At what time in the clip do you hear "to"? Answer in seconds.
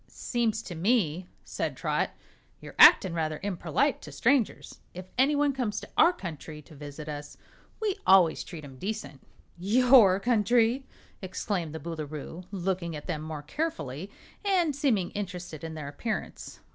0.63-0.73, 4.01-4.11, 5.79-5.89, 6.63-6.73